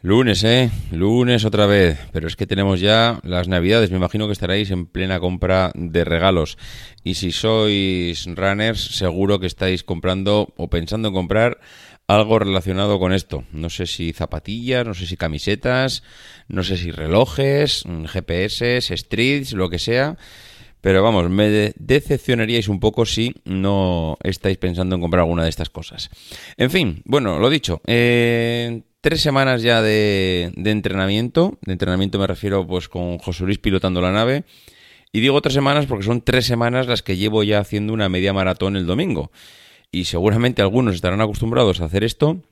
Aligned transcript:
Lunes, 0.00 0.44
¿eh? 0.44 0.70
Lunes 0.92 1.44
otra 1.44 1.66
vez. 1.66 1.98
Pero 2.12 2.28
es 2.28 2.36
que 2.36 2.46
tenemos 2.46 2.78
ya 2.78 3.18
las 3.24 3.48
navidades. 3.48 3.90
Me 3.90 3.96
imagino 3.96 4.26
que 4.26 4.32
estaréis 4.32 4.70
en 4.70 4.86
plena 4.86 5.18
compra 5.18 5.72
de 5.74 6.04
regalos. 6.04 6.56
Y 7.02 7.14
si 7.14 7.32
sois 7.32 8.24
runners, 8.26 8.96
seguro 8.96 9.40
que 9.40 9.48
estáis 9.48 9.82
comprando 9.82 10.54
o 10.56 10.70
pensando 10.70 11.08
en 11.08 11.14
comprar 11.14 11.58
algo 12.06 12.38
relacionado 12.38 13.00
con 13.00 13.12
esto. 13.12 13.42
No 13.50 13.70
sé 13.70 13.86
si 13.86 14.12
zapatillas, 14.12 14.86
no 14.86 14.94
sé 14.94 15.04
si 15.04 15.16
camisetas, 15.16 16.04
no 16.46 16.62
sé 16.62 16.76
si 16.76 16.92
relojes, 16.92 17.84
mm, 17.84 18.04
GPS, 18.04 18.96
streets, 18.96 19.52
lo 19.52 19.68
que 19.68 19.80
sea. 19.80 20.16
Pero 20.80 21.02
vamos, 21.02 21.28
me 21.28 21.72
decepcionaríais 21.76 22.68
un 22.68 22.78
poco 22.78 23.04
si 23.04 23.34
no 23.44 24.16
estáis 24.22 24.58
pensando 24.58 24.94
en 24.94 25.00
comprar 25.00 25.22
alguna 25.22 25.42
de 25.42 25.50
estas 25.50 25.70
cosas. 25.70 26.08
En 26.56 26.70
fin, 26.70 27.02
bueno, 27.04 27.40
lo 27.40 27.50
dicho, 27.50 27.82
eh, 27.84 28.82
tres 29.00 29.20
semanas 29.20 29.62
ya 29.62 29.82
de, 29.82 30.52
entrenamiento. 30.56 31.58
De 31.62 31.72
entrenamiento 31.72 32.18
me 32.18 32.26
refiero 32.26 32.66
pues 32.66 32.88
con 32.88 33.18
José 33.18 33.44
Luis 33.44 33.58
pilotando 33.58 34.00
la 34.00 34.12
nave. 34.12 34.44
Y 35.12 35.20
digo 35.20 35.40
tres 35.40 35.54
semanas 35.54 35.86
porque 35.86 36.04
son 36.04 36.20
tres 36.20 36.46
semanas 36.46 36.86
las 36.86 37.02
que 37.02 37.16
llevo 37.16 37.42
ya 37.42 37.60
haciendo 37.60 37.92
una 37.92 38.08
media 38.08 38.32
maratón 38.32 38.76
el 38.76 38.86
domingo. 38.86 39.30
Y 39.90 40.04
seguramente 40.04 40.60
algunos 40.60 40.94
estarán 40.94 41.20
acostumbrados 41.20 41.80
a 41.80 41.86
hacer 41.86 42.04
esto. 42.04 42.42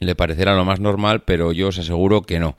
Le 0.00 0.14
parecerá 0.14 0.56
lo 0.56 0.64
más 0.64 0.80
normal, 0.80 1.24
pero 1.24 1.52
yo 1.52 1.68
os 1.68 1.78
aseguro 1.78 2.22
que 2.22 2.38
no. 2.38 2.56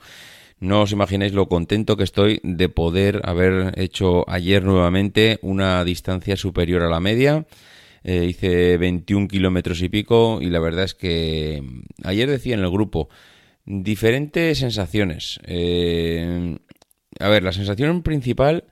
No 0.60 0.82
os 0.82 0.92
imagináis 0.92 1.32
lo 1.32 1.48
contento 1.48 1.96
que 1.96 2.04
estoy 2.04 2.40
de 2.44 2.68
poder 2.68 3.20
haber 3.24 3.72
hecho 3.80 4.24
ayer 4.30 4.62
nuevamente 4.62 5.40
una 5.42 5.82
distancia 5.82 6.36
superior 6.36 6.82
a 6.82 6.88
la 6.88 7.00
media. 7.00 7.46
Eh, 8.04 8.26
hice 8.28 8.76
21 8.78 9.28
kilómetros 9.28 9.80
y 9.82 9.88
pico 9.88 10.40
y 10.40 10.50
la 10.50 10.58
verdad 10.58 10.84
es 10.84 10.94
que 10.94 11.62
ayer 12.02 12.28
decía 12.28 12.54
en 12.54 12.60
el 12.60 12.70
grupo 12.70 13.08
diferentes 13.64 14.58
sensaciones. 14.58 15.38
Eh, 15.44 16.58
a 17.20 17.28
ver, 17.28 17.42
la 17.42 17.52
sensación 17.52 18.02
principal 18.02 18.64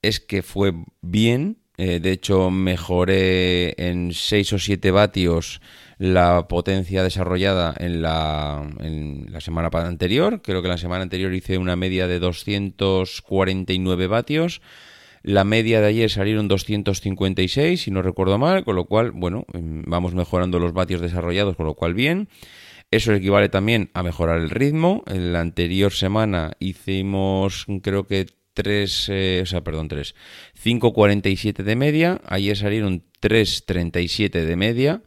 es 0.00 0.20
que 0.20 0.42
fue 0.42 0.72
bien. 1.00 1.58
Eh, 1.78 2.00
de 2.00 2.12
hecho, 2.12 2.50
mejoré 2.50 3.74
en 3.78 4.12
6 4.12 4.52
o 4.52 4.58
7 4.58 4.90
vatios 4.90 5.60
la 5.98 6.48
potencia 6.48 7.02
desarrollada 7.02 7.74
en 7.78 8.02
la, 8.02 8.68
en 8.80 9.26
la 9.30 9.40
semana 9.40 9.70
anterior. 9.72 10.42
Creo 10.42 10.62
que 10.62 10.68
la 10.68 10.78
semana 10.78 11.02
anterior 11.02 11.32
hice 11.32 11.58
una 11.58 11.76
media 11.76 12.06
de 12.06 12.18
249 12.18 14.06
vatios. 14.06 14.60
La 15.22 15.44
media 15.44 15.80
de 15.80 15.86
ayer 15.86 16.10
salieron 16.10 16.48
256, 16.48 17.82
si 17.82 17.90
no 17.90 18.02
recuerdo 18.02 18.38
mal, 18.38 18.64
con 18.64 18.74
lo 18.74 18.86
cual, 18.86 19.12
bueno, 19.12 19.46
em, 19.52 19.82
vamos 19.86 20.14
mejorando 20.14 20.58
los 20.58 20.72
vatios 20.72 21.00
desarrollados, 21.00 21.56
con 21.56 21.66
lo 21.66 21.74
cual 21.74 21.94
bien. 21.94 22.28
Eso 22.90 23.14
equivale 23.14 23.48
también 23.48 23.90
a 23.94 24.02
mejorar 24.02 24.38
el 24.38 24.50
ritmo. 24.50 25.04
En 25.06 25.32
la 25.32 25.40
anterior 25.40 25.92
semana 25.92 26.52
hicimos, 26.58 27.66
creo 27.82 28.06
que 28.06 28.26
3, 28.54 29.08
eh, 29.10 29.40
o 29.42 29.46
sea, 29.46 29.62
perdón, 29.62 29.88
3, 29.88 30.14
5.47 30.62 31.62
de 31.62 31.76
media. 31.76 32.20
Ayer 32.26 32.56
salieron 32.56 33.04
3.37 33.22 34.44
de 34.44 34.56
media, 34.56 35.02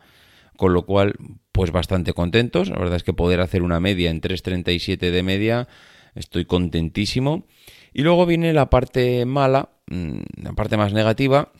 con 0.58 0.74
lo 0.74 0.86
cual, 0.86 1.14
pues 1.52 1.72
bastante 1.72 2.14
contentos. 2.14 2.70
La 2.70 2.80
verdad 2.80 2.96
es 2.96 3.04
que 3.04 3.14
poder 3.14 3.42
hacer 3.42 3.62
una 3.62 3.80
media 3.80 4.10
en 4.10 4.22
3.37 4.22 5.12
de 5.12 5.24
media, 5.24 5.68
estoy 6.16 6.46
contentísimo. 6.46 7.46
Y 7.94 8.02
luego 8.02 8.25
viene 8.25 8.52
la 8.54 8.70
parte 8.70 9.25
mala, 9.25 9.75
la 9.88 10.53
parte 10.53 10.78
más 10.78 10.94
negativa, 10.94 11.51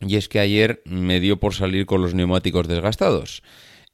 y 0.00 0.16
es 0.16 0.28
que 0.28 0.40
ayer 0.40 0.82
me 0.84 1.20
dio 1.20 1.38
por 1.38 1.54
salir 1.54 1.86
con 1.86 2.02
los 2.02 2.14
neumáticos 2.14 2.68
desgastados. 2.68 3.42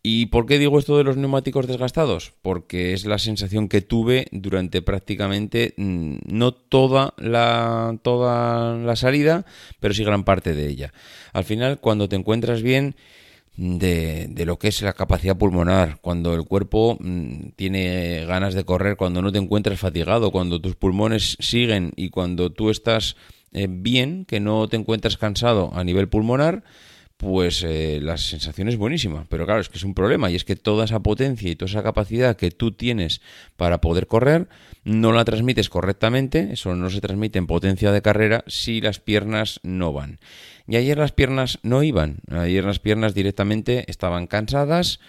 ¿Y 0.08 0.26
por 0.26 0.46
qué 0.46 0.60
digo 0.60 0.78
esto 0.78 0.96
de 0.96 1.02
los 1.02 1.16
neumáticos 1.16 1.66
desgastados? 1.66 2.32
Porque 2.40 2.92
es 2.92 3.06
la 3.06 3.18
sensación 3.18 3.68
que 3.68 3.80
tuve 3.80 4.28
durante 4.30 4.80
prácticamente 4.80 5.74
mm, 5.76 6.18
no 6.26 6.54
toda 6.54 7.12
la, 7.16 7.98
toda 8.02 8.76
la 8.76 8.94
salida, 8.94 9.44
pero 9.80 9.94
sí 9.94 10.04
gran 10.04 10.22
parte 10.22 10.54
de 10.54 10.68
ella. 10.68 10.92
Al 11.32 11.42
final, 11.42 11.80
cuando 11.80 12.08
te 12.08 12.14
encuentras 12.14 12.62
bien 12.62 12.94
de, 13.56 14.28
de, 14.30 14.46
lo 14.46 14.60
que 14.60 14.68
es 14.68 14.80
la 14.80 14.92
capacidad 14.92 15.36
pulmonar, 15.36 15.98
cuando 16.00 16.34
el 16.34 16.44
cuerpo 16.44 16.98
mm, 17.00 17.48
tiene 17.56 18.26
ganas 18.26 18.54
de 18.54 18.62
correr, 18.62 18.96
cuando 18.96 19.22
no 19.22 19.32
te 19.32 19.38
encuentras 19.38 19.80
fatigado, 19.80 20.30
cuando 20.30 20.60
tus 20.60 20.76
pulmones 20.76 21.36
siguen 21.40 21.90
y 21.96 22.10
cuando 22.10 22.50
tú 22.50 22.70
estás 22.70 23.16
eh, 23.52 23.66
bien, 23.68 24.24
que 24.24 24.40
no 24.40 24.68
te 24.68 24.76
encuentras 24.76 25.16
cansado 25.16 25.72
a 25.74 25.84
nivel 25.84 26.08
pulmonar, 26.08 26.64
pues 27.16 27.62
eh, 27.62 27.98
la 28.02 28.18
sensación 28.18 28.68
es 28.68 28.76
buenísima. 28.76 29.26
Pero 29.28 29.46
claro, 29.46 29.60
es 29.60 29.68
que 29.68 29.78
es 29.78 29.84
un 29.84 29.94
problema 29.94 30.30
y 30.30 30.34
es 30.34 30.44
que 30.44 30.56
toda 30.56 30.84
esa 30.84 31.00
potencia 31.00 31.50
y 31.50 31.56
toda 31.56 31.70
esa 31.70 31.82
capacidad 31.82 32.36
que 32.36 32.50
tú 32.50 32.72
tienes 32.72 33.22
para 33.56 33.80
poder 33.80 34.06
correr, 34.06 34.48
no 34.84 35.12
la 35.12 35.24
transmites 35.24 35.70
correctamente, 35.70 36.52
eso 36.52 36.74
no 36.74 36.90
se 36.90 37.00
transmite 37.00 37.38
en 37.38 37.46
potencia 37.46 37.90
de 37.90 38.02
carrera 38.02 38.44
si 38.46 38.80
las 38.80 39.00
piernas 39.00 39.60
no 39.62 39.92
van. 39.92 40.18
Y 40.68 40.76
ayer 40.76 40.98
las 40.98 41.12
piernas 41.12 41.58
no 41.62 41.82
iban, 41.82 42.18
ayer 42.30 42.64
las 42.64 42.80
piernas 42.80 43.14
directamente 43.14 43.84
estaban 43.90 44.26
cansadas. 44.26 45.00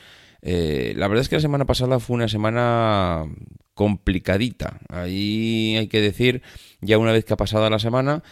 Eh, 0.41 0.93
la 0.95 1.07
verdad 1.07 1.21
es 1.21 1.29
que 1.29 1.35
la 1.35 1.41
semana 1.41 1.65
pasada 1.65 1.99
fue 1.99 2.15
una 2.15 2.27
semana 2.27 3.25
complicadita. 3.73 4.79
Ahí 4.89 5.75
hay 5.77 5.87
que 5.87 6.01
decir, 6.01 6.41
ya 6.81 6.97
una 6.97 7.11
vez 7.11 7.25
que 7.25 7.33
ha 7.33 7.37
pasado 7.37 7.69
la 7.69 7.79
semana, 7.79 8.23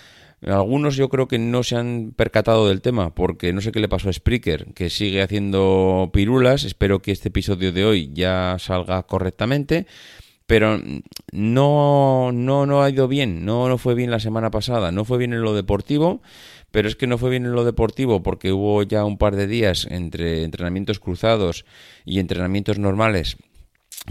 algunos 0.41 0.95
yo 0.95 1.09
creo 1.09 1.27
que 1.27 1.39
no 1.39 1.63
se 1.63 1.75
han 1.75 2.13
percatado 2.15 2.67
del 2.67 2.81
tema, 2.81 3.15
porque 3.15 3.53
no 3.53 3.61
sé 3.61 3.71
qué 3.71 3.79
le 3.79 3.89
pasó 3.89 4.09
a 4.09 4.13
Spreaker, 4.13 4.73
que 4.73 4.89
sigue 4.89 5.21
haciendo 5.21 6.09
pirulas. 6.13 6.63
Espero 6.63 7.01
que 7.01 7.11
este 7.11 7.29
episodio 7.29 7.71
de 7.71 7.85
hoy 7.85 8.11
ya 8.13 8.57
salga 8.59 9.03
correctamente. 9.03 9.87
Pero 10.47 10.79
no, 11.31 12.31
no, 12.31 12.65
no 12.67 12.83
ha 12.83 12.89
ido 12.91 13.07
bien, 13.07 13.45
no, 13.45 13.67
no 13.67 13.79
fue 13.79 13.95
bien 13.95 14.11
la 14.11 14.19
semana 14.19 14.51
pasada, 14.51 14.91
no 14.91 15.03
fue 15.03 15.17
bien 15.17 15.33
en 15.33 15.41
lo 15.41 15.55
deportivo, 15.55 16.21
pero 16.75 16.89
es 16.89 16.97
que 16.97 17.07
no 17.07 17.17
fue 17.17 17.29
bien 17.29 17.45
en 17.45 17.53
lo 17.53 17.63
deportivo 17.63 18.21
porque 18.21 18.51
hubo 18.51 18.83
ya 18.83 19.05
un 19.05 19.17
par 19.17 19.37
de 19.37 19.47
días 19.47 19.87
entre 19.89 20.43
entrenamientos 20.43 20.99
cruzados 20.99 21.63
y 22.03 22.19
entrenamientos 22.19 22.79
normales 22.79 23.37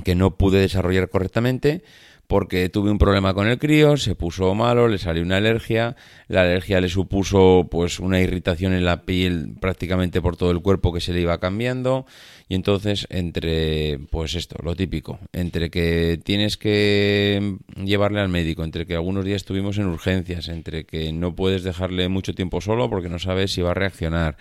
que 0.03 0.15
no 0.15 0.39
pude 0.39 0.61
desarrollar 0.61 1.11
correctamente 1.11 1.85
porque 2.27 2.69
tuve 2.69 2.91
un 2.91 2.99
problema 2.99 3.35
con 3.35 3.47
el 3.47 3.59
crío, 3.59 3.97
se 3.97 4.15
puso 4.15 4.55
malo, 4.55 4.89
le 4.89 4.99
salió 4.99 5.23
una 5.23 5.37
alergia, 5.37 5.97
la 6.29 6.43
alergia 6.43 6.81
le 6.81 6.89
supuso 6.89 7.69
pues 7.71 8.01
una 8.01 8.21
irritación 8.21 8.73
en 8.73 8.85
la 8.85 9.03
piel 9.03 9.55
prácticamente 9.61 10.23
por 10.23 10.37
todo 10.37 10.51
el 10.51 10.61
cuerpo 10.61 10.93
que 10.93 11.01
se 11.01 11.13
le 11.13 11.21
iba 11.21 11.39
cambiando 11.39 12.07
y 12.49 12.55
entonces 12.55 13.07
entre 13.11 13.99
pues 14.11 14.35
esto, 14.35 14.57
lo 14.63 14.75
típico, 14.75 15.19
entre 15.33 15.71
que 15.71 16.21
tienes 16.23 16.57
que 16.57 17.57
llevarle 17.77 18.21
al 18.21 18.29
médico, 18.29 18.65
entre 18.65 18.87
que 18.87 18.95
algunos 18.95 19.25
días 19.25 19.37
estuvimos 19.37 19.79
en 19.79 19.87
urgencias, 19.87 20.49
entre 20.49 20.85
que 20.85 21.13
no 21.13 21.35
puedes 21.35 21.63
dejarle 21.63 22.09
mucho 22.09 22.35
tiempo 22.35 22.61
solo 22.61 22.89
porque 22.91 23.09
no 23.09 23.19
sabes 23.19 23.53
si 23.53 23.63
va 23.63 23.73
a 23.73 23.75
reaccionar. 23.75 24.37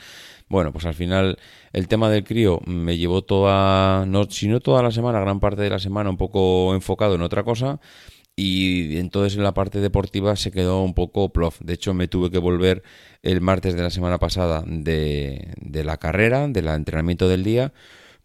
Bueno, 0.53 0.71
pues 0.71 0.85
al 0.85 0.93
final 0.93 1.39
el 1.71 1.87
tema 1.87 2.11
del 2.11 2.23
crío 2.23 2.59
me 2.67 2.95
llevó 2.95 3.23
toda, 3.23 4.05
no, 4.05 4.25
si 4.29 4.47
no 4.47 4.59
toda 4.59 4.83
la 4.83 4.91
semana, 4.91 5.19
gran 5.19 5.39
parte 5.39 5.63
de 5.63 5.69
la 5.71 5.79
semana 5.79 6.11
un 6.11 6.17
poco 6.17 6.75
enfocado 6.75 7.15
en 7.15 7.23
otra 7.23 7.41
cosa 7.41 7.79
y 8.35 8.97
entonces 8.97 9.35
en 9.35 9.43
la 9.43 9.55
parte 9.55 9.79
deportiva 9.79 10.35
se 10.35 10.51
quedó 10.51 10.83
un 10.83 10.93
poco 10.93 11.33
plof. 11.33 11.59
De 11.61 11.73
hecho, 11.73 11.95
me 11.95 12.07
tuve 12.07 12.29
que 12.29 12.37
volver 12.37 12.83
el 13.23 13.41
martes 13.41 13.75
de 13.75 13.81
la 13.81 13.89
semana 13.89 14.19
pasada 14.19 14.63
de, 14.67 15.55
de 15.59 15.83
la 15.83 15.97
carrera, 15.97 16.47
del 16.47 16.67
entrenamiento 16.67 17.27
del 17.27 17.43
día, 17.43 17.73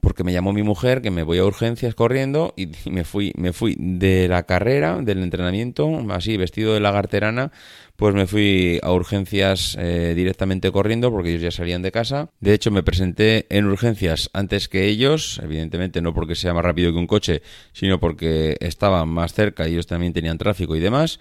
porque 0.01 0.25
me 0.25 0.33
llamó 0.33 0.53
mi 0.53 0.63
mujer 0.63 1.03
que 1.03 1.11
me 1.11 1.23
voy 1.23 1.39
a 1.39 1.45
urgencias 1.45 1.95
corriendo 1.95 2.55
y 2.57 2.69
me 2.91 3.05
fui, 3.05 3.33
me 3.37 3.53
fui 3.53 3.77
de 3.79 4.29
la 4.29 4.45
carrera, 4.45 4.99
del 5.03 5.23
entrenamiento, 5.23 5.89
así 6.11 6.37
vestido 6.37 6.75
de 6.75 6.81
lagarterana, 6.81 7.53
pues 7.97 8.15
me 8.15 8.27
fui 8.27 8.79
a 8.83 8.93
urgencias 8.93 9.77
eh, 9.79 10.15
directamente 10.15 10.71
corriendo 10.71 11.11
porque 11.11 11.31
ellos 11.31 11.43
ya 11.43 11.51
salían 11.51 11.83
de 11.83 11.91
casa. 11.91 12.31
De 12.41 12.55
hecho, 12.55 12.71
me 12.71 12.85
presenté 12.85 13.47
en 13.51 13.67
urgencias 13.67 14.31
antes 14.33 14.69
que 14.69 14.87
ellos, 14.87 15.41
evidentemente 15.43 16.01
no 16.01 16.15
porque 16.15 16.37
sea 16.37 16.55
más 16.55 16.65
rápido 16.65 16.93
que 16.93 16.99
un 16.99 17.09
coche, 17.09 17.43
sino 17.73 17.99
porque 17.99 18.57
estaban 18.61 19.09
más 19.09 19.35
cerca 19.35 19.69
y 19.69 19.73
ellos 19.73 19.89
también 19.89 20.13
tenían 20.13 20.39
tráfico 20.39 20.77
y 20.77 20.81
demás. 20.81 21.19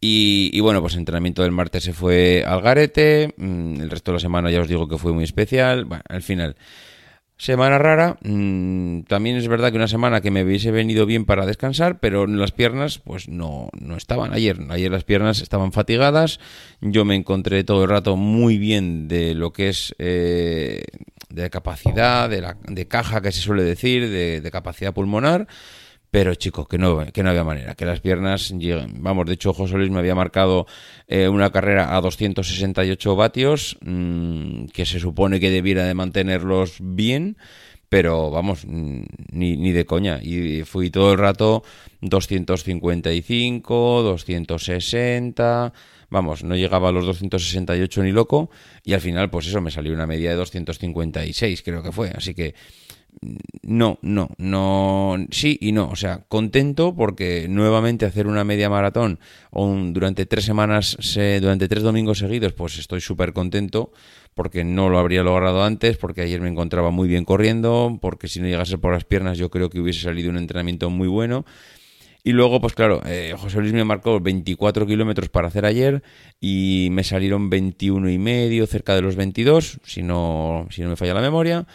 Y, 0.00 0.60
bueno, 0.60 0.80
pues 0.82 0.94
entrenamiento 0.94 1.42
del 1.42 1.52
martes 1.52 1.84
se 1.84 1.92
fue 1.92 2.44
al 2.46 2.60
garete, 2.60 3.34
mm, 3.36 3.80
el 3.80 3.90
resto 3.90 4.12
de 4.12 4.16
la 4.16 4.20
semana 4.20 4.50
ya 4.50 4.60
os 4.60 4.68
digo 4.68 4.88
que 4.88 4.98
fue 4.98 5.12
muy 5.12 5.24
especial. 5.24 5.84
Bueno, 5.84 6.02
al 6.08 6.22
final 6.22 6.56
Semana 7.38 7.76
rara, 7.76 8.16
mm, 8.22 9.02
también 9.02 9.36
es 9.36 9.46
verdad 9.46 9.70
que 9.70 9.76
una 9.76 9.88
semana 9.88 10.22
que 10.22 10.30
me 10.30 10.42
hubiese 10.42 10.70
venido 10.70 11.04
bien 11.04 11.26
para 11.26 11.44
descansar, 11.44 12.00
pero 12.00 12.26
las 12.26 12.52
piernas 12.52 12.98
pues 12.98 13.28
no, 13.28 13.68
no 13.78 13.96
estaban 13.96 14.32
ayer. 14.32 14.58
Ayer 14.70 14.90
las 14.90 15.04
piernas 15.04 15.42
estaban 15.42 15.72
fatigadas, 15.72 16.40
yo 16.80 17.04
me 17.04 17.14
encontré 17.14 17.62
todo 17.62 17.84
el 17.84 17.90
rato 17.90 18.16
muy 18.16 18.56
bien 18.56 19.06
de 19.06 19.34
lo 19.34 19.52
que 19.52 19.68
es 19.68 19.94
eh, 19.98 20.82
de 21.28 21.50
capacidad, 21.50 22.30
de, 22.30 22.40
la, 22.40 22.56
de 22.66 22.88
caja 22.88 23.20
que 23.20 23.32
se 23.32 23.42
suele 23.42 23.64
decir, 23.64 24.08
de, 24.08 24.50
capacidad 24.50 24.94
pulmonar. 24.94 25.46
Pero 26.10 26.34
chicos, 26.34 26.68
que 26.68 26.78
no, 26.78 27.06
que 27.12 27.22
no 27.22 27.30
había 27.30 27.44
manera, 27.44 27.74
que 27.74 27.84
las 27.84 28.00
piernas 28.00 28.50
llegan. 28.50 29.02
Vamos, 29.02 29.26
de 29.26 29.34
hecho, 29.34 29.52
José 29.52 29.76
Luis 29.76 29.90
me 29.90 29.98
había 29.98 30.14
marcado 30.14 30.66
eh, 31.08 31.28
una 31.28 31.50
carrera 31.50 31.96
a 31.96 32.00
268 32.00 33.16
vatios, 33.16 33.76
mm, 33.82 34.66
que 34.66 34.86
se 34.86 35.00
supone 35.00 35.40
que 35.40 35.50
debiera 35.50 35.84
de 35.84 35.94
mantenerlos 35.94 36.76
bien, 36.80 37.36
pero 37.88 38.30
vamos, 38.30 38.64
mm, 38.66 39.02
ni, 39.32 39.56
ni 39.56 39.72
de 39.72 39.84
coña. 39.84 40.20
Y 40.22 40.62
fui 40.62 40.90
todo 40.90 41.12
el 41.12 41.18
rato 41.18 41.64
255, 42.00 44.02
260 44.02 45.72
vamos, 46.10 46.44
no 46.44 46.56
llegaba 46.56 46.88
a 46.88 46.92
los 46.92 47.06
268 47.06 48.02
ni 48.02 48.12
loco 48.12 48.50
y 48.84 48.92
al 48.94 49.00
final 49.00 49.30
pues 49.30 49.46
eso 49.46 49.60
me 49.60 49.70
salió 49.70 49.92
una 49.92 50.06
media 50.06 50.30
de 50.30 50.36
256 50.36 51.62
creo 51.62 51.82
que 51.82 51.92
fue, 51.92 52.10
así 52.10 52.34
que 52.34 52.54
no, 53.62 53.98
no, 54.02 54.28
no, 54.38 55.16
sí 55.30 55.58
y 55.60 55.72
no, 55.72 55.88
o 55.88 55.96
sea, 55.96 56.24
contento 56.28 56.94
porque 56.94 57.46
nuevamente 57.48 58.04
hacer 58.04 58.26
una 58.26 58.44
media 58.44 58.68
maratón 58.68 59.18
o 59.50 59.66
durante 59.66 60.26
tres 60.26 60.44
semanas, 60.44 60.96
durante 61.40 61.68
tres 61.68 61.82
domingos 61.82 62.18
seguidos, 62.18 62.52
pues 62.52 62.78
estoy 62.78 63.00
súper 63.00 63.32
contento 63.32 63.92
porque 64.34 64.64
no 64.64 64.90
lo 64.90 64.98
habría 64.98 65.22
logrado 65.22 65.64
antes, 65.64 65.96
porque 65.96 66.20
ayer 66.20 66.40
me 66.42 66.48
encontraba 66.48 66.90
muy 66.90 67.08
bien 67.08 67.24
corriendo, 67.24 67.98
porque 68.02 68.28
si 68.28 68.40
no 68.40 68.46
llegase 68.46 68.76
por 68.76 68.92
las 68.92 69.04
piernas 69.04 69.38
yo 69.38 69.50
creo 69.50 69.70
que 69.70 69.80
hubiese 69.80 70.00
salido 70.00 70.30
un 70.30 70.36
entrenamiento 70.36 70.90
muy 70.90 71.08
bueno 71.08 71.46
y 72.26 72.32
luego, 72.32 72.60
pues 72.60 72.74
claro, 72.74 73.02
eh, 73.06 73.36
José 73.38 73.60
Luis 73.60 73.72
me 73.72 73.84
marcó 73.84 74.18
24 74.18 74.84
kilómetros 74.84 75.28
para 75.28 75.46
hacer 75.46 75.64
ayer 75.64 76.02
y 76.40 76.88
me 76.90 77.04
salieron 77.04 77.50
21 77.50 78.10
y 78.10 78.18
medio, 78.18 78.66
cerca 78.66 78.96
de 78.96 79.02
los 79.02 79.14
22, 79.14 79.78
si 79.84 80.02
no, 80.02 80.66
si 80.70 80.82
no 80.82 80.88
me 80.88 80.96
falla 80.96 81.14
la 81.14 81.20
memoria. 81.20 81.68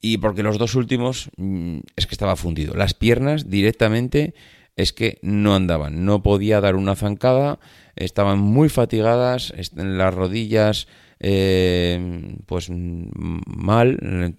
Y 0.00 0.18
porque 0.18 0.44
los 0.44 0.58
dos 0.58 0.76
últimos 0.76 1.28
mm, 1.36 1.78
es 1.96 2.06
que 2.06 2.14
estaba 2.14 2.36
fundido. 2.36 2.74
Las 2.76 2.94
piernas 2.94 3.50
directamente 3.50 4.34
es 4.76 4.92
que 4.92 5.18
no 5.22 5.56
andaban, 5.56 6.04
no 6.04 6.22
podía 6.22 6.60
dar 6.60 6.76
una 6.76 6.94
zancada, 6.94 7.58
estaban 7.96 8.38
muy 8.38 8.68
fatigadas, 8.68 9.52
las 9.74 10.14
rodillas 10.14 10.86
eh, 11.18 12.36
pues 12.46 12.68
mal, 12.70 14.34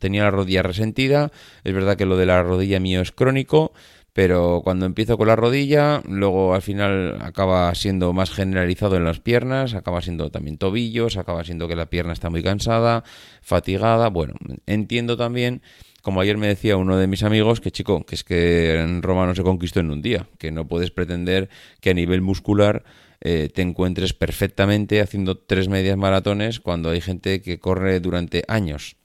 tenía 0.00 0.24
la 0.24 0.30
rodilla 0.30 0.62
resentida, 0.62 1.30
es 1.62 1.74
verdad 1.74 1.96
que 1.96 2.06
lo 2.06 2.16
de 2.16 2.26
la 2.26 2.42
rodilla 2.42 2.80
mío 2.80 3.02
es 3.02 3.12
crónico, 3.12 3.72
pero 4.16 4.62
cuando 4.64 4.86
empiezo 4.86 5.18
con 5.18 5.28
la 5.28 5.36
rodilla, 5.36 6.00
luego 6.08 6.54
al 6.54 6.62
final 6.62 7.18
acaba 7.20 7.74
siendo 7.74 8.14
más 8.14 8.30
generalizado 8.30 8.96
en 8.96 9.04
las 9.04 9.20
piernas, 9.20 9.74
acaba 9.74 10.00
siendo 10.00 10.30
también 10.30 10.56
tobillos, 10.56 11.18
acaba 11.18 11.44
siendo 11.44 11.68
que 11.68 11.76
la 11.76 11.90
pierna 11.90 12.14
está 12.14 12.30
muy 12.30 12.42
cansada, 12.42 13.04
fatigada. 13.42 14.08
Bueno, 14.08 14.32
entiendo 14.64 15.18
también, 15.18 15.60
como 16.00 16.22
ayer 16.22 16.38
me 16.38 16.46
decía 16.46 16.78
uno 16.78 16.96
de 16.96 17.06
mis 17.06 17.24
amigos, 17.24 17.60
que 17.60 17.70
chico, 17.70 18.06
que 18.06 18.14
es 18.14 18.24
que 18.24 18.80
en 18.80 19.02
Roma 19.02 19.26
no 19.26 19.34
se 19.34 19.42
conquistó 19.42 19.80
en 19.80 19.90
un 19.90 20.00
día, 20.00 20.26
que 20.38 20.50
no 20.50 20.66
puedes 20.66 20.90
pretender 20.90 21.50
que 21.82 21.90
a 21.90 21.94
nivel 21.94 22.22
muscular 22.22 22.84
eh, 23.20 23.50
te 23.54 23.60
encuentres 23.60 24.14
perfectamente 24.14 25.02
haciendo 25.02 25.36
tres 25.36 25.68
medias 25.68 25.98
maratones 25.98 26.60
cuando 26.60 26.88
hay 26.88 27.02
gente 27.02 27.42
que 27.42 27.58
corre 27.58 28.00
durante 28.00 28.44
años. 28.48 28.96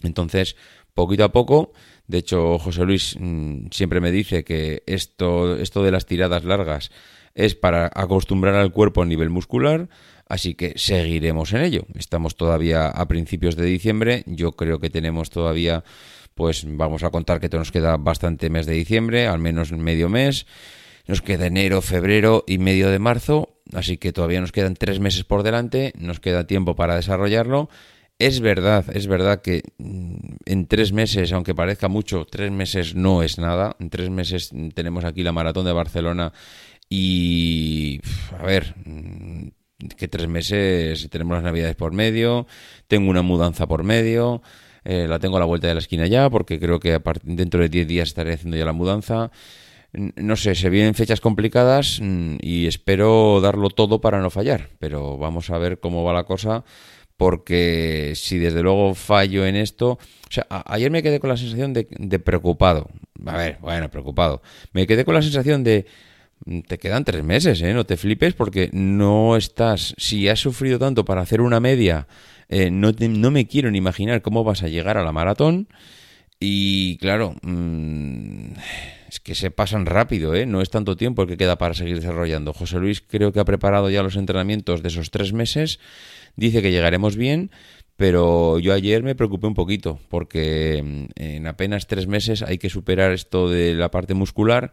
Entonces, 0.00 0.56
poquito 0.96 1.22
a 1.22 1.30
poco 1.30 1.70
de 2.08 2.18
hecho, 2.18 2.58
José 2.58 2.84
Luis 2.84 3.16
mm, 3.18 3.68
siempre 3.70 4.00
me 4.00 4.12
dice 4.12 4.44
que 4.44 4.82
esto, 4.86 5.56
esto 5.56 5.82
de 5.82 5.90
las 5.90 6.06
tiradas 6.06 6.44
largas 6.44 6.90
es 7.34 7.54
para 7.54 7.90
acostumbrar 7.94 8.54
al 8.54 8.72
cuerpo 8.72 9.02
a 9.02 9.06
nivel 9.06 9.28
muscular, 9.28 9.88
así 10.28 10.54
que 10.54 10.74
seguiremos 10.76 11.52
en 11.52 11.62
ello. 11.62 11.86
Estamos 11.98 12.36
todavía 12.36 12.88
a 12.88 13.08
principios 13.08 13.56
de 13.56 13.66
diciembre, 13.66 14.22
yo 14.26 14.52
creo 14.52 14.78
que 14.78 14.88
tenemos 14.88 15.30
todavía, 15.30 15.84
pues 16.34 16.64
vamos 16.66 17.02
a 17.02 17.10
contar 17.10 17.40
que 17.40 17.48
nos 17.48 17.72
queda 17.72 17.96
bastante 17.96 18.48
mes 18.48 18.66
de 18.66 18.74
diciembre, 18.74 19.26
al 19.26 19.38
menos 19.38 19.72
medio 19.72 20.08
mes. 20.08 20.46
Nos 21.06 21.22
queda 21.22 21.46
enero, 21.46 21.82
febrero 21.82 22.42
y 22.48 22.58
medio 22.58 22.90
de 22.90 22.98
marzo, 22.98 23.60
así 23.74 23.96
que 23.96 24.12
todavía 24.12 24.40
nos 24.40 24.50
quedan 24.50 24.74
tres 24.74 24.98
meses 24.98 25.24
por 25.24 25.42
delante, 25.42 25.92
nos 25.98 26.20
queda 26.20 26.46
tiempo 26.46 26.74
para 26.74 26.96
desarrollarlo 26.96 27.68
es 28.18 28.40
verdad, 28.40 28.84
es 28.94 29.06
verdad 29.06 29.42
que 29.42 29.62
mm, 29.78 30.16
en 30.46 30.66
tres 30.66 30.92
meses, 30.92 31.32
aunque 31.32 31.54
parezca 31.54 31.88
mucho, 31.88 32.24
tres 32.24 32.50
meses 32.50 32.94
no 32.94 33.22
es 33.22 33.38
nada. 33.38 33.76
En 33.78 33.90
tres 33.90 34.10
meses 34.10 34.50
tenemos 34.74 35.04
aquí 35.04 35.22
la 35.22 35.32
maratón 35.32 35.66
de 35.66 35.72
Barcelona 35.72 36.32
y, 36.88 38.00
a 38.38 38.42
ver, 38.44 38.74
mm, 38.84 39.48
que 39.96 40.08
tres 40.08 40.28
meses 40.28 41.08
tenemos 41.10 41.34
las 41.34 41.44
navidades 41.44 41.76
por 41.76 41.92
medio, 41.92 42.46
tengo 42.88 43.10
una 43.10 43.22
mudanza 43.22 43.66
por 43.66 43.82
medio, 43.84 44.42
eh, 44.84 45.06
la 45.08 45.18
tengo 45.18 45.36
a 45.36 45.40
la 45.40 45.46
vuelta 45.46 45.68
de 45.68 45.74
la 45.74 45.80
esquina 45.80 46.06
ya, 46.06 46.30
porque 46.30 46.58
creo 46.58 46.80
que 46.80 46.98
dentro 47.24 47.60
de 47.60 47.68
diez 47.68 47.86
días 47.86 48.08
estaré 48.08 48.34
haciendo 48.34 48.56
ya 48.56 48.64
la 48.64 48.72
mudanza. 48.72 49.30
No 49.92 50.36
sé, 50.36 50.54
se 50.54 50.68
vienen 50.70 50.94
fechas 50.94 51.20
complicadas 51.20 52.00
mm, 52.02 52.36
y 52.40 52.66
espero 52.66 53.40
darlo 53.40 53.70
todo 53.70 54.00
para 54.00 54.20
no 54.20 54.30
fallar, 54.30 54.70
pero 54.78 55.18
vamos 55.18 55.50
a 55.50 55.58
ver 55.58 55.80
cómo 55.80 56.04
va 56.04 56.12
la 56.12 56.24
cosa 56.24 56.64
porque 57.16 58.12
si 58.14 58.38
desde 58.38 58.62
luego 58.62 58.94
fallo 58.94 59.46
en 59.46 59.56
esto, 59.56 59.92
o 59.92 60.32
sea, 60.32 60.46
ayer 60.66 60.90
me 60.90 61.02
quedé 61.02 61.20
con 61.20 61.30
la 61.30 61.36
sensación 61.36 61.72
de, 61.72 62.18
preocupado. 62.18 62.88
A 63.24 63.36
ver, 63.36 63.58
bueno, 63.60 63.90
preocupado. 63.90 64.42
Me 64.72 64.86
quedé 64.86 65.04
con 65.04 65.14
la 65.14 65.22
sensación 65.22 65.64
de 65.64 65.86
mm, 66.44 66.60
te 66.60 66.78
quedan 66.78 67.04
tres 67.04 67.24
meses, 67.24 67.60
¿eh? 67.62 67.72
No 67.72 67.86
te 67.86 67.96
flipes 67.96 68.34
porque 68.34 68.70
no 68.72 69.36
estás, 69.36 69.94
si 69.96 70.28
has 70.28 70.40
sufrido 70.40 70.78
tanto 70.78 71.04
para 71.04 71.22
hacer 71.22 71.40
una 71.40 71.60
media, 71.60 72.06
eh, 72.48 72.70
no, 72.70 72.92
no 72.92 73.30
me 73.30 73.46
quiero 73.46 73.70
ni 73.70 73.78
imaginar 73.78 74.22
cómo 74.22 74.44
vas 74.44 74.62
a 74.62 74.68
llegar 74.68 74.98
a 74.98 75.04
la 75.04 75.12
maratón. 75.12 75.68
Y 76.38 76.98
claro, 76.98 77.34
mm, 77.42 78.52
que 79.20 79.34
se 79.34 79.50
pasan 79.50 79.86
rápido, 79.86 80.34
¿eh? 80.34 80.46
No 80.46 80.60
es 80.60 80.70
tanto 80.70 80.96
tiempo 80.96 81.22
el 81.22 81.28
que 81.28 81.36
queda 81.36 81.58
para 81.58 81.74
seguir 81.74 81.96
desarrollando. 81.96 82.52
José 82.52 82.78
Luis 82.78 83.00
creo 83.00 83.32
que 83.32 83.40
ha 83.40 83.44
preparado 83.44 83.90
ya 83.90 84.02
los 84.02 84.16
entrenamientos 84.16 84.82
de 84.82 84.88
esos 84.88 85.10
tres 85.10 85.32
meses 85.32 85.80
dice 86.36 86.62
que 86.62 86.70
llegaremos 86.70 87.16
bien, 87.16 87.50
pero 87.96 88.58
yo 88.58 88.74
ayer 88.74 89.02
me 89.02 89.14
preocupé 89.14 89.46
un 89.46 89.54
poquito 89.54 89.98
porque 90.08 90.82
mm, 90.84 91.04
en 91.16 91.46
apenas 91.46 91.86
tres 91.86 92.06
meses 92.06 92.42
hay 92.42 92.58
que 92.58 92.70
superar 92.70 93.12
esto 93.12 93.48
de 93.48 93.74
la 93.74 93.90
parte 93.90 94.14
muscular 94.14 94.72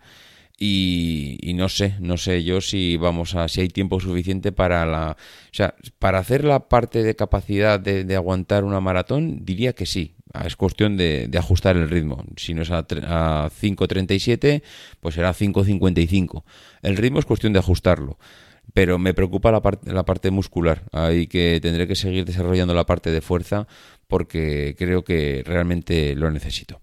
y, 0.60 1.54
no 1.56 1.68
sé, 1.68 1.96
no 2.00 2.18
sé 2.18 2.44
yo 2.44 2.62
si 2.62 2.96
vamos 2.96 3.36
a 3.36 3.48
si 3.48 3.62
hay 3.62 3.70
tiempo 3.70 4.00
suficiente 4.00 4.52
para 4.52 4.86
la, 4.86 5.12
o 5.12 5.54
sea, 5.54 5.76
para 6.00 6.20
hacer 6.20 6.46
la 6.46 6.70
parte 6.70 7.04
de 7.04 7.16
capacidad 7.16 7.80
de, 7.80 8.16
aguantar 8.16 8.64
una 8.64 8.80
maratón 8.80 9.44
diría 9.44 9.74
que 9.74 9.86
sí. 9.86 10.16
Es 10.46 10.56
cuestión 10.56 10.98
de, 10.98 11.30
ajustar 11.38 11.78
el 11.78 11.90
ritmo. 11.90 12.24
Si 12.38 12.54
no 12.54 12.64
es 12.64 12.72
a, 12.72 12.80
a 12.80 12.84
5.37, 12.84 14.64
pues 15.00 15.16
será 15.16 15.34
5.55. 15.34 16.44
El 16.82 16.98
ritmo 16.98 17.20
es 17.20 17.26
cuestión 17.26 17.54
de 17.54 17.60
ajustarlo 17.60 18.18
pero 18.74 18.98
me 18.98 19.14
preocupa 19.14 19.52
la, 19.52 19.62
parte 19.62 19.94
la 19.94 20.04
parte 20.04 20.32
muscular. 20.32 20.84
Ahí 20.92 21.28
que 21.28 21.60
tendré 21.62 21.88
que 21.88 21.96
seguir 21.96 22.26
desarrollando 22.26 22.74
la 22.74 22.86
parte 22.86 23.12
de 23.12 23.22
fuerza 23.22 23.68
porque 24.08 24.76
creo 24.78 25.04
que 25.04 25.44
realmente 25.46 26.16
lo 26.16 26.30
necesito. 26.30 26.80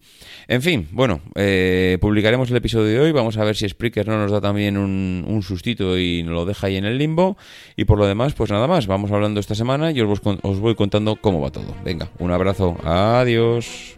En 0.49 0.63
fin, 0.63 0.89
bueno, 0.91 1.21
eh, 1.37 1.97
publicaremos 2.01 2.51
el 2.51 2.57
episodio 2.57 2.87
de 2.87 3.01
hoy. 3.01 3.13
Vamos 3.13 3.37
a 3.37 3.45
ver 3.45 3.55
si 3.55 3.69
Spreaker 3.69 4.09
no 4.09 4.19
nos 4.19 4.33
da 4.33 4.41
también 4.41 4.77
un, 4.77 5.25
un, 5.29 5.43
sustito 5.43 5.97
y 5.97 6.25
lo 6.25 6.45
deja 6.45 6.67
ahí 6.67 6.77
en 6.77 6.85
el 6.85 6.99
limbo. 6.99 7.37
Y 7.77 7.85
por 7.85 7.99
lo 7.99 8.07
demás, 8.07 8.35
pues 8.35 8.51
nada 8.51 8.67
más. 8.67 8.89
Vamos 8.89 9.13
hablando 9.13 9.39
esta 9.39 9.55
semana 9.55 9.93
y 9.93 10.01
os, 10.01 10.21
os 10.43 10.59
voy 10.59 10.75
contando 10.75 11.17
cómo 11.17 11.41
va 11.41 11.51
todo. 11.51 11.73
Venga, 11.85 12.11
un 12.19 12.33
abrazo. 12.33 12.77
Adiós. 12.83 13.95